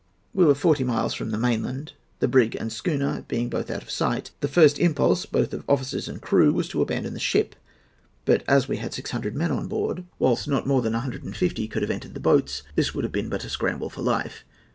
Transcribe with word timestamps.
"We 0.33 0.45
were 0.45 0.55
forty 0.55 0.83
miles 0.83 1.13
from 1.13 1.29
the 1.29 1.37
mainland, 1.37 1.93
the 2.21 2.27
brig 2.27 2.55
and 2.55 2.73
schooner 2.73 3.21
being 3.27 3.49
both 3.51 3.69
out 3.69 3.83
of 3.83 3.91
sight. 3.91 4.31
The 4.39 4.47
first 4.47 4.79
impulse, 4.79 5.27
both 5.27 5.53
of 5.53 5.63
officers 5.69 6.07
and 6.07 6.19
crew, 6.19 6.51
was 6.51 6.67
to 6.69 6.81
abandon 6.81 7.13
the 7.13 7.19
ship, 7.19 7.55
but, 8.25 8.41
as 8.47 8.67
we 8.67 8.77
had 8.77 8.95
six 8.95 9.11
hundred 9.11 9.35
men 9.35 9.51
on 9.51 9.67
board, 9.67 10.05
whilst 10.17 10.47
not 10.47 10.65
more 10.65 10.81
than 10.81 10.95
a 10.95 11.01
hundred 11.01 11.21
and 11.23 11.37
fifty 11.37 11.67
could 11.67 11.83
have 11.83 11.91
entered 11.91 12.15
the 12.15 12.19
boats, 12.19 12.63
this 12.73 12.95
would 12.95 13.03
have 13.03 13.13
been 13.13 13.29
but 13.29 13.43
a 13.45 13.49
scramble 13.51 13.91
for 13.91 14.01
life. 14.01 14.43